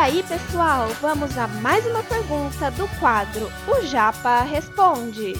aí, 0.00 0.22
pessoal, 0.22 0.88
vamos 1.02 1.36
a 1.36 1.46
mais 1.46 1.84
uma 1.84 2.02
pergunta 2.02 2.70
do 2.70 2.88
quadro 2.98 3.48
O 3.68 3.84
Japa 3.84 4.40
Responde. 4.44 5.34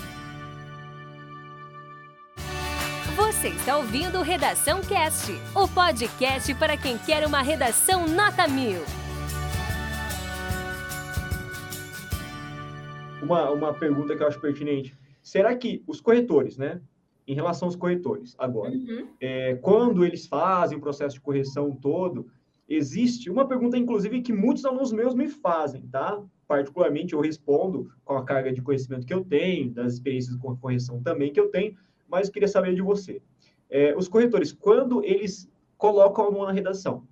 Você 3.16 3.48
está 3.48 3.78
ouvindo 3.78 4.20
Redação 4.20 4.82
Cast, 4.82 5.32
o 5.56 5.66
podcast 5.66 6.54
para 6.56 6.76
quem 6.76 6.98
quer 6.98 7.26
uma 7.26 7.40
redação 7.40 8.06
nota 8.06 8.46
mil. 8.46 8.82
Uma, 13.22 13.50
uma 13.52 13.72
pergunta 13.72 14.14
que 14.14 14.22
eu 14.22 14.26
acho 14.26 14.38
pertinente. 14.38 14.94
Será 15.22 15.56
que 15.56 15.82
os 15.86 16.02
corretores, 16.02 16.58
né? 16.58 16.82
Em 17.26 17.34
relação 17.34 17.66
aos 17.66 17.76
corretores, 17.76 18.36
agora, 18.38 18.72
uhum. 18.72 19.08
é, 19.18 19.54
quando 19.54 20.04
eles 20.04 20.26
fazem 20.26 20.76
o 20.76 20.82
processo 20.82 21.14
de 21.14 21.20
correção 21.22 21.74
todo, 21.74 22.26
existe 22.70 23.28
uma 23.28 23.46
pergunta, 23.46 23.76
inclusive, 23.76 24.22
que 24.22 24.32
muitos 24.32 24.64
alunos 24.64 24.92
meus 24.92 25.12
me 25.12 25.28
fazem, 25.28 25.88
tá? 25.88 26.22
Particularmente, 26.46 27.14
eu 27.14 27.20
respondo 27.20 27.90
com 28.04 28.14
a 28.14 28.24
carga 28.24 28.52
de 28.52 28.62
conhecimento 28.62 29.04
que 29.04 29.12
eu 29.12 29.24
tenho, 29.24 29.72
das 29.72 29.94
experiências 29.94 30.36
com 30.36 30.56
correção 30.56 31.02
também 31.02 31.32
que 31.32 31.40
eu 31.40 31.48
tenho, 31.48 31.76
mas 32.08 32.30
queria 32.30 32.46
saber 32.46 32.74
de 32.76 32.80
você. 32.80 33.20
É, 33.68 33.96
os 33.96 34.06
corretores, 34.06 34.52
quando 34.52 35.04
eles 35.04 35.50
colocam 35.76 36.26
aluno 36.26 36.46
na 36.46 36.52
redação, 36.52 37.04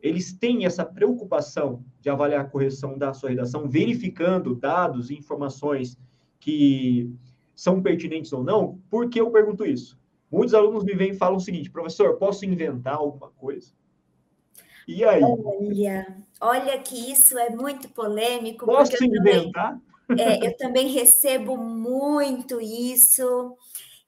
eles 0.00 0.32
têm 0.32 0.64
essa 0.64 0.84
preocupação 0.84 1.84
de 2.00 2.08
avaliar 2.08 2.42
a 2.42 2.48
correção 2.48 2.96
da 2.96 3.12
sua 3.12 3.30
redação, 3.30 3.68
verificando 3.68 4.54
dados 4.54 5.10
e 5.10 5.14
informações 5.14 5.98
que 6.38 7.10
são 7.52 7.82
pertinentes 7.82 8.32
ou 8.32 8.44
não? 8.44 8.78
Por 8.88 9.08
que 9.08 9.20
eu 9.20 9.30
pergunto 9.32 9.64
isso? 9.64 9.98
Muitos 10.30 10.54
alunos 10.54 10.84
me 10.84 10.94
vêm 10.94 11.10
e 11.10 11.16
falam 11.16 11.36
o 11.36 11.40
seguinte, 11.40 11.70
professor, 11.70 12.16
posso 12.16 12.44
inventar 12.44 12.94
alguma 12.94 13.30
coisa? 13.30 13.72
E 14.86 15.04
aí? 15.04 15.22
Olha, 15.22 16.16
olha 16.40 16.78
que 16.78 17.10
isso 17.10 17.36
é 17.38 17.50
muito 17.50 17.88
polêmico. 17.88 18.66
Posso 18.66 19.02
inventar? 19.02 19.80
Também, 20.06 20.24
é, 20.24 20.46
eu 20.46 20.56
também 20.56 20.88
recebo 20.88 21.56
muito 21.56 22.60
isso. 22.60 23.56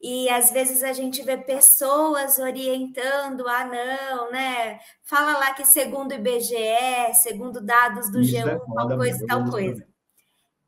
E 0.01 0.29
às 0.29 0.53
vezes 0.53 0.85
a 0.85 0.93
gente 0.93 1.23
vê 1.23 1.37
pessoas 1.37 2.39
orientando, 2.39 3.49
ah, 3.49 3.65
não, 3.65 4.31
né? 4.31 4.79
Fala 5.03 5.37
lá 5.39 5.53
que 5.53 5.65
segundo 5.65 6.13
o 6.13 6.15
IBGE, 6.15 7.15
segundo 7.15 7.61
dados 7.61 8.11
do 8.13 8.21
isso 8.21 8.37
G1, 8.37 8.49
é 8.49 8.59
tal 8.75 8.97
coisa, 8.97 9.27
tal 9.27 9.51
coisa. 9.51 9.89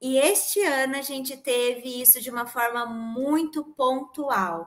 E 0.02 0.16
este 0.16 0.60
ano 0.62 0.96
a 0.96 1.02
gente 1.02 1.36
teve 1.36 2.00
isso 2.00 2.20
de 2.20 2.30
uma 2.30 2.46
forma 2.46 2.86
muito 2.86 3.62
pontual. 3.76 4.66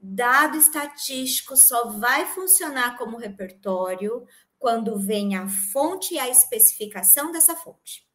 Dado 0.00 0.56
estatístico 0.56 1.56
só 1.56 1.90
vai 1.90 2.26
funcionar 2.26 2.96
como 2.98 3.18
repertório 3.18 4.26
quando 4.58 4.98
vem 4.98 5.36
a 5.36 5.48
fonte 5.48 6.14
e 6.14 6.18
a 6.18 6.28
especificação 6.28 7.30
dessa 7.30 7.54
fonte. 7.54 8.06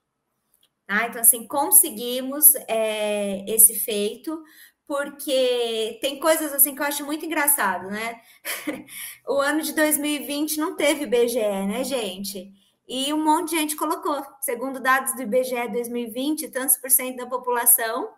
Tá? 0.85 1.07
Então, 1.07 1.21
assim, 1.21 1.47
conseguimos 1.47 2.53
é, 2.67 3.45
esse 3.49 3.79
feito, 3.79 4.43
porque 4.85 5.97
tem 6.01 6.19
coisas 6.19 6.51
assim 6.51 6.75
que 6.75 6.81
eu 6.81 6.85
acho 6.85 7.05
muito 7.05 7.25
engraçado, 7.25 7.87
né? 7.89 8.21
o 9.25 9.39
ano 9.39 9.61
de 9.61 9.71
2020 9.73 10.57
não 10.57 10.75
teve 10.75 11.03
IBGE, 11.03 11.39
né, 11.39 11.83
gente? 11.83 12.51
E 12.85 13.13
um 13.13 13.23
monte 13.23 13.51
de 13.51 13.55
gente 13.55 13.75
colocou. 13.77 14.21
Segundo 14.41 14.81
dados 14.81 15.15
do 15.15 15.21
IBGE 15.21 15.69
2020, 15.71 16.49
tantos 16.49 16.75
por 16.75 16.91
cento 16.91 17.15
da 17.15 17.25
população 17.25 18.13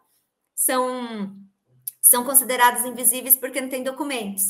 são, 0.55 1.35
são 2.01 2.23
considerados 2.23 2.83
invisíveis 2.85 3.35
porque 3.35 3.61
não 3.61 3.69
tem 3.69 3.83
documentos. 3.83 4.45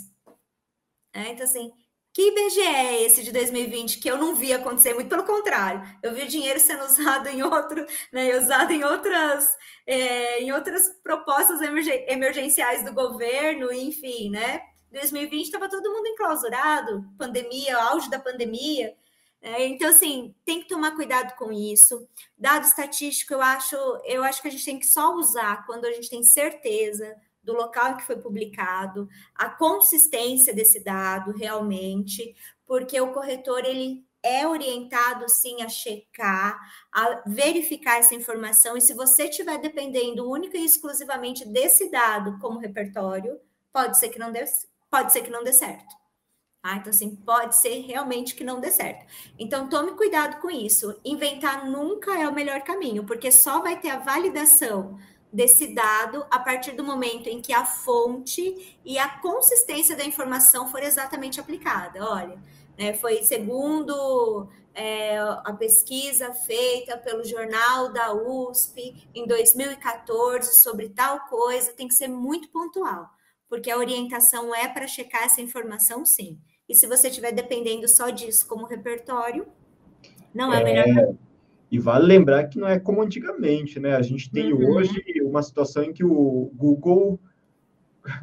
É, 1.11 1.27
então, 1.27 1.43
assim, 1.43 1.73
que 2.13 2.27
IBGE 2.27 2.61
é 2.61 3.03
esse 3.03 3.23
de 3.23 3.31
2020 3.31 3.97
que 3.97 4.09
eu 4.09 4.17
não 4.17 4.35
vi 4.35 4.53
acontecer? 4.53 4.93
Muito 4.93 5.09
pelo 5.09 5.23
contrário, 5.23 5.81
eu 6.03 6.13
vi 6.13 6.21
o 6.21 6.27
dinheiro 6.27 6.59
sendo 6.59 6.85
usado 6.85 7.27
em 7.27 7.41
outro, 7.41 7.85
né, 8.11 8.37
usado 8.37 8.71
em 8.71 8.83
outras, 8.83 9.57
é, 9.87 10.41
em 10.41 10.51
outras 10.51 10.89
propostas 11.03 11.59
emergenciais 11.61 12.85
do 12.85 12.93
governo, 12.93 13.73
enfim, 13.73 14.29
né? 14.29 14.61
2020 14.91 15.45
estava 15.45 15.67
todo 15.67 15.91
mundo 15.91 16.05
enclausurado, 16.05 17.03
pandemia, 17.17 17.75
auge 17.77 18.09
da 18.11 18.19
pandemia. 18.19 18.95
É, 19.41 19.65
então, 19.67 19.89
assim, 19.89 20.35
tem 20.45 20.61
que 20.61 20.69
tomar 20.69 20.95
cuidado 20.95 21.35
com 21.35 21.51
isso. 21.51 22.07
Dado 22.37 22.65
estatístico, 22.65 23.33
eu 23.33 23.41
acho, 23.41 23.75
eu 24.05 24.23
acho 24.23 24.41
que 24.41 24.47
a 24.47 24.51
gente 24.51 24.63
tem 24.63 24.79
que 24.79 24.85
só 24.85 25.15
usar 25.15 25.65
quando 25.65 25.85
a 25.85 25.91
gente 25.91 26.09
tem 26.09 26.21
certeza 26.23 27.15
do 27.43 27.53
local 27.53 27.97
que 27.97 28.03
foi 28.03 28.15
publicado, 28.15 29.07
a 29.35 29.49
consistência 29.49 30.53
desse 30.53 30.83
dado 30.83 31.31
realmente, 31.31 32.35
porque 32.65 32.99
o 32.99 33.11
corretor 33.13 33.65
ele 33.65 34.05
é 34.23 34.47
orientado 34.47 35.27
sim 35.27 35.61
a 35.61 35.67
checar, 35.67 36.57
a 36.91 37.23
verificar 37.27 37.99
essa 37.99 38.15
informação, 38.15 38.77
e 38.77 38.81
se 38.81 38.93
você 38.93 39.25
estiver 39.25 39.57
dependendo 39.57 40.29
única 40.29 40.57
e 40.57 40.63
exclusivamente 40.63 41.45
desse 41.45 41.91
dado 41.91 42.39
como 42.39 42.59
repertório, 42.59 43.37
pode 43.71 43.97
ser 43.97 44.09
que 44.09 44.17
não 44.17 44.31
dê, 44.31 44.45
pode 44.89 45.11
ser 45.11 45.21
que 45.21 45.29
não 45.29 45.43
dê 45.43 45.51
certo. 45.51 45.93
Ah, 46.65 46.77
então, 46.77 46.91
assim, 46.91 47.13
pode 47.13 47.57
ser 47.57 47.81
realmente 47.81 48.35
que 48.35 48.43
não 48.43 48.61
dê 48.61 48.71
certo. 48.71 49.05
Então, 49.37 49.67
tome 49.67 49.97
cuidado 49.97 50.39
com 50.39 50.49
isso. 50.49 50.97
Inventar 51.03 51.69
nunca 51.69 52.17
é 52.17 52.25
o 52.25 52.33
melhor 52.33 52.61
caminho, 52.61 53.05
porque 53.05 53.29
só 53.33 53.59
vai 53.59 53.77
ter 53.81 53.89
a 53.89 53.99
validação 53.99 54.97
desse 55.33 55.73
dado 55.73 56.23
a 56.29 56.37
partir 56.37 56.73
do 56.73 56.83
momento 56.83 57.27
em 57.27 57.41
que 57.41 57.51
a 57.51 57.65
fonte 57.65 58.77
e 58.85 58.99
a 58.99 59.09
consistência 59.17 59.95
da 59.95 60.05
informação 60.05 60.67
for 60.69 60.83
exatamente 60.83 61.39
aplicada. 61.39 62.07
Olha, 62.07 62.37
né, 62.77 62.93
foi 62.93 63.23
segundo 63.23 64.47
é, 64.75 65.17
a 65.17 65.55
pesquisa 65.57 66.31
feita 66.33 66.97
pelo 66.99 67.23
jornal 67.23 67.91
da 67.91 68.13
USP 68.13 69.07
em 69.15 69.25
2014 69.25 70.55
sobre 70.61 70.89
tal 70.89 71.21
coisa, 71.27 71.73
tem 71.73 71.87
que 71.87 71.95
ser 71.95 72.07
muito 72.07 72.49
pontual, 72.49 73.09
porque 73.49 73.71
a 73.71 73.77
orientação 73.77 74.53
é 74.53 74.67
para 74.67 74.85
checar 74.85 75.23
essa 75.23 75.41
informação, 75.41 76.05
sim. 76.05 76.37
E 76.69 76.75
se 76.75 76.85
você 76.85 77.07
estiver 77.07 77.31
dependendo 77.31 77.87
só 77.87 78.11
disso 78.11 78.47
como 78.47 78.65
repertório, 78.65 79.47
não 80.33 80.53
é, 80.53 80.61
é 80.61 80.63
melhor. 80.63 81.15
E 81.73 81.79
vale 81.79 82.05
lembrar 82.05 82.43
que 82.49 82.59
não 82.59 82.67
é 82.67 82.79
como 82.79 83.01
antigamente, 83.01 83.79
né? 83.79 83.95
A 83.95 84.01
gente 84.03 84.29
tem 84.31 84.53
uhum. 84.53 84.75
hoje 84.75 85.03
uma 85.33 85.43
situação 85.43 85.83
em 85.83 85.93
que 85.93 86.03
o 86.03 86.51
Google 86.53 87.19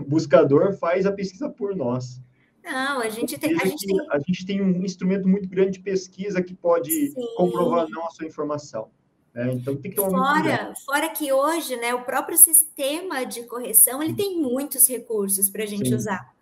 buscador 0.07 0.73
faz 0.75 1.07
a 1.07 1.13
pesquisa 1.13 1.49
por 1.49 1.75
nós. 1.75 2.21
Não, 2.63 3.01
a 3.01 3.09
gente 3.09 3.39
tem. 3.39 3.59
A 3.61 3.65
gente 3.65 3.87
tem... 3.87 4.07
a 4.11 4.19
gente 4.19 4.47
tem 4.47 4.63
um 4.63 4.85
instrumento 4.85 5.27
muito 5.27 5.49
grande 5.49 5.73
de 5.73 5.81
pesquisa 5.81 6.43
que 6.43 6.55
pode 6.55 6.91
Sim. 6.91 7.15
comprovar 7.37 7.89
não 7.89 8.07
a 8.07 8.11
sua 8.11 8.27
informação. 8.27 8.91
Né? 9.33 9.53
Então 9.55 9.77
tem 9.77 9.91
que 9.91 9.97
tomar 9.97 10.43
fora, 10.43 10.75
fora 10.85 11.09
que 11.09 11.33
hoje, 11.33 11.77
né, 11.77 11.95
o 11.95 12.03
próprio 12.03 12.37
sistema 12.37 13.25
de 13.25 13.45
correção 13.45 14.03
ele 14.03 14.15
tem 14.15 14.41
muitos 14.41 14.89
recursos 14.89 15.49
para 15.49 15.63
a 15.63 15.67
gente 15.67 15.89
Sim. 15.89 15.95
usar. 15.95 16.35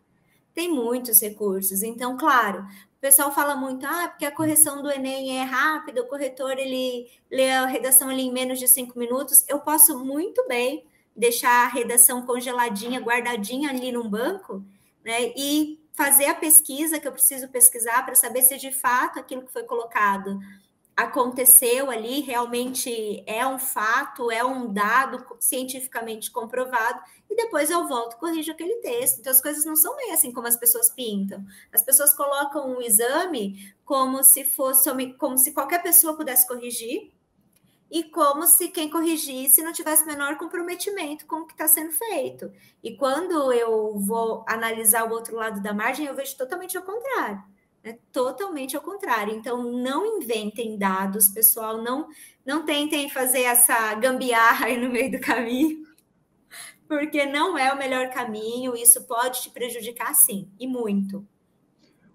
Tem 0.59 0.69
muitos 0.69 1.21
recursos. 1.21 1.85
Então, 1.85 2.17
claro, 2.17 2.63
o 2.63 3.01
pessoal 3.01 3.33
fala 3.33 3.55
muito, 3.55 3.87
ah, 3.87 4.09
porque 4.09 4.25
a 4.25 4.35
correção 4.35 4.83
do 4.83 4.91
Enem 4.91 5.39
é 5.39 5.45
rápida, 5.45 6.03
o 6.03 6.09
corretor 6.09 6.59
ele 6.59 7.09
lê 7.31 7.49
a 7.53 7.65
redação 7.65 8.09
ali 8.09 8.23
em 8.23 8.33
menos 8.33 8.59
de 8.59 8.67
cinco 8.67 8.99
minutos. 8.99 9.45
Eu 9.47 9.61
posso 9.61 10.05
muito 10.05 10.45
bem 10.49 10.85
deixar 11.15 11.65
a 11.65 11.69
redação 11.69 12.27
congeladinha, 12.27 12.99
guardadinha 12.99 13.71
ali 13.71 13.93
num 13.93 14.11
banco, 14.11 14.65
né? 15.05 15.33
E 15.37 15.79
fazer 15.93 16.25
a 16.25 16.35
pesquisa 16.35 16.99
que 16.99 17.07
eu 17.07 17.13
preciso 17.13 17.47
pesquisar 17.51 18.05
para 18.05 18.17
saber 18.17 18.43
se 18.43 18.57
de 18.57 18.73
fato 18.73 19.21
aquilo 19.21 19.43
que 19.43 19.53
foi 19.53 19.63
colocado 19.63 20.41
aconteceu 20.99 21.93
ali, 21.93 22.23
realmente 22.23 23.23
é 23.25 23.47
um 23.47 23.57
fato, 23.57 24.33
é 24.33 24.45
um 24.45 24.73
dado 24.73 25.25
cientificamente 25.39 26.29
comprovado, 26.29 27.01
e 27.31 27.37
depois 27.37 27.71
eu 27.71 27.87
volto 27.87 28.15
e 28.15 28.19
corrijo 28.19 28.51
aquele 28.51 28.79
texto. 28.79 29.21
Então 29.21 29.31
as 29.31 29.41
coisas 29.41 29.65
não 29.65 29.77
são 29.77 29.95
bem 29.95 30.11
assim 30.11 30.33
como 30.33 30.49
as 30.49 30.57
pessoas 30.57 30.91
pintam. 30.91 31.47
As 31.73 31.85
pessoas 31.85 32.13
colocam 32.13 32.77
um 32.77 32.83
exame 32.83 33.73
como 33.85 34.25
se 34.25 34.43
fosse 34.43 34.91
como 35.17 35.39
se 35.39 35.53
qualquer 35.53 35.85
pessoa 35.85 36.17
pudesse 36.17 36.49
corrigir, 36.49 37.13
e 37.89 38.03
como 38.03 38.45
se 38.45 38.69
quem 38.69 38.91
corrigisse 38.91 39.63
não 39.63 39.73
tivesse 39.73 40.05
menor 40.05 40.37
comprometimento 40.37 41.27
com 41.27 41.37
o 41.37 41.47
que 41.47 41.53
está 41.53 41.69
sendo 41.69 41.93
feito. 41.93 42.53
E 42.83 42.97
quando 42.97 43.53
eu 43.53 43.97
vou 44.01 44.45
analisar 44.49 45.09
o 45.09 45.13
outro 45.13 45.37
lado 45.37 45.63
da 45.63 45.73
margem, 45.73 46.07
eu 46.07 46.15
vejo 46.15 46.37
totalmente 46.37 46.77
o 46.77 46.83
contrário 46.83 47.41
é 47.89 47.99
totalmente 48.13 48.77
ao 48.77 48.83
contrário. 48.83 49.35
Então, 49.35 49.63
não 49.63 50.19
inventem 50.19 50.77
dados, 50.79 51.29
pessoal. 51.29 51.83
Não, 51.83 52.09
não 52.45 52.65
tentem 52.65 53.09
fazer 53.09 53.43
essa 53.43 53.95
gambiarra 53.95 54.67
aí 54.67 54.79
no 54.79 54.91
meio 54.91 55.11
do 55.11 55.21
caminho, 55.21 55.87
porque 56.87 57.25
não 57.27 57.57
é 57.57 57.73
o 57.73 57.79
melhor 57.79 58.11
caminho. 58.11 58.77
Isso 58.77 59.05
pode 59.07 59.43
te 59.43 59.51
prejudicar, 59.51 60.15
sim, 60.15 60.49
e 60.59 60.67
muito. 60.67 61.27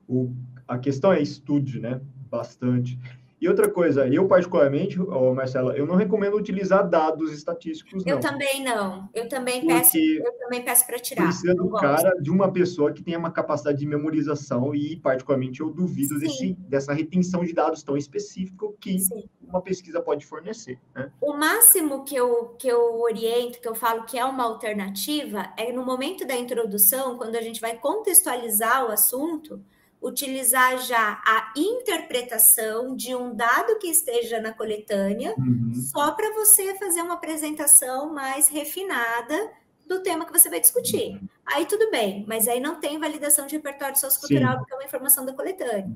O, 0.07 0.31
a 0.67 0.77
questão 0.77 1.11
é 1.11 1.21
estude, 1.21 1.79
né? 1.79 1.99
Bastante. 2.29 2.99
E 3.43 3.47
outra 3.49 3.69
coisa, 3.69 4.07
eu 4.07 4.25
particularmente, 4.25 4.97
oh, 5.01 5.33
Marcela, 5.33 5.75
eu 5.75 5.85
não 5.85 5.95
recomendo 5.95 6.37
utilizar 6.37 6.89
dados 6.89 7.29
estatísticos, 7.33 8.05
não. 8.05 8.13
Eu 8.13 8.19
também 8.21 8.63
não. 8.63 9.09
Eu 9.13 9.27
também 9.27 9.67
peço, 9.67 9.97
eu 9.97 10.31
também 10.39 10.63
peço 10.63 10.87
para 10.87 10.97
tirar. 10.97 11.25
Precisa 11.25 11.53
do 11.53 11.69
cara 11.71 12.15
de 12.21 12.31
uma 12.31 12.53
pessoa 12.53 12.93
que 12.93 13.03
tenha 13.03 13.19
uma 13.19 13.31
capacidade 13.31 13.79
de 13.79 13.85
memorização 13.85 14.73
e, 14.73 14.95
particularmente, 14.95 15.59
eu 15.59 15.69
duvido 15.69 16.17
desse, 16.19 16.53
dessa 16.69 16.93
retenção 16.93 17.43
de 17.43 17.51
dados 17.51 17.83
tão 17.83 17.97
específico 17.97 18.77
que 18.79 18.97
Sim. 18.97 19.25
uma 19.41 19.61
pesquisa 19.61 20.01
pode 20.01 20.25
fornecer. 20.25 20.79
Né? 20.95 21.11
O 21.19 21.33
máximo 21.33 22.05
que 22.05 22.15
eu, 22.15 22.55
que 22.57 22.69
eu 22.69 23.01
oriento, 23.01 23.59
que 23.59 23.67
eu 23.67 23.75
falo 23.75 24.05
que 24.05 24.17
é 24.17 24.23
uma 24.23 24.45
alternativa, 24.45 25.51
é 25.57 25.69
no 25.73 25.85
momento 25.85 26.25
da 26.25 26.37
introdução, 26.37 27.17
quando 27.17 27.35
a 27.35 27.41
gente 27.41 27.59
vai 27.59 27.75
contextualizar 27.75 28.87
o 28.87 28.91
assunto, 28.93 29.61
utilizar 30.03 30.77
já 30.79 31.21
a 31.25 31.53
interpretação 31.55 32.93
de 32.95 33.15
um 33.15 33.33
dado 33.33 33.79
que 33.79 33.87
esteja 33.87 34.41
na 34.41 34.51
coletânea, 34.51 35.33
uhum. 35.37 35.71
só 35.75 36.11
para 36.11 36.33
você 36.33 36.75
fazer 36.75 37.01
uma 37.01 37.13
apresentação 37.13 38.13
mais 38.13 38.49
refinada 38.49 39.51
do 39.87 40.03
tema 40.03 40.25
que 40.25 40.31
você 40.37 40.49
vai 40.49 40.59
discutir. 40.59 41.13
Uhum. 41.13 41.27
Aí 41.45 41.65
tudo 41.65 41.89
bem, 41.89 42.25
mas 42.27 42.47
aí 42.47 42.59
não 42.59 42.79
tem 42.79 42.99
validação 42.99 43.47
de 43.47 43.55
repertório 43.55 43.97
sociocultural, 43.97 44.53
Sim. 44.53 44.57
porque 44.59 44.73
é 44.73 44.75
uma 44.75 44.85
informação 44.85 45.25
da 45.25 45.33
coletânea. 45.33 45.89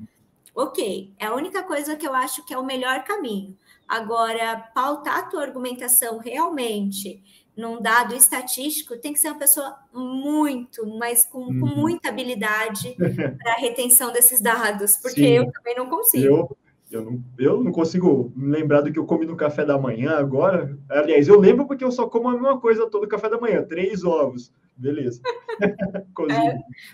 Ok, 0.54 1.12
é 1.18 1.26
a 1.26 1.34
única 1.34 1.62
coisa 1.62 1.94
que 1.94 2.08
eu 2.08 2.14
acho 2.14 2.44
que 2.44 2.54
é 2.54 2.58
o 2.58 2.64
melhor 2.64 3.04
caminho. 3.04 3.56
Agora, 3.86 4.70
pautar 4.74 5.18
a 5.18 5.22
tua 5.22 5.42
argumentação 5.42 6.18
realmente 6.18 7.22
num 7.58 7.82
dado 7.82 8.14
estatístico, 8.14 8.96
tem 8.96 9.12
que 9.12 9.18
ser 9.18 9.30
uma 9.30 9.38
pessoa 9.38 9.76
muito, 9.92 10.86
mas 10.96 11.26
com, 11.26 11.44
com 11.46 11.66
uhum. 11.66 11.76
muita 11.76 12.08
habilidade 12.08 12.94
para 13.42 13.52
a 13.54 13.56
retenção 13.56 14.12
desses 14.12 14.40
dados, 14.40 14.96
porque 14.96 15.20
Sim. 15.20 15.32
eu 15.32 15.50
também 15.50 15.74
não 15.74 15.90
consigo. 15.90 16.24
Eu, 16.24 16.56
eu, 16.88 17.04
não, 17.04 17.24
eu 17.36 17.64
não 17.64 17.72
consigo 17.72 18.32
lembrar 18.36 18.82
do 18.82 18.92
que 18.92 18.98
eu 18.98 19.04
comi 19.04 19.26
no 19.26 19.36
café 19.36 19.64
da 19.64 19.76
manhã 19.76 20.16
agora. 20.16 20.78
Aliás, 20.88 21.26
eu 21.26 21.40
lembro 21.40 21.66
porque 21.66 21.82
eu 21.82 21.90
só 21.90 22.06
como 22.08 22.28
a 22.28 22.32
mesma 22.32 22.60
coisa 22.60 22.88
todo 22.88 23.08
café 23.08 23.28
da 23.28 23.40
manhã, 23.40 23.64
três 23.64 24.04
ovos. 24.04 24.52
Beleza. 24.76 25.20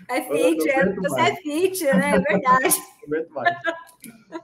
é, 0.08 0.16
é 0.16 0.22
fit, 0.22 0.70
é, 0.70 0.94
você 0.94 1.20
é 1.20 1.36
fit, 1.36 1.84
né? 1.84 2.16
É 2.16 2.20
verdade. 2.20 2.74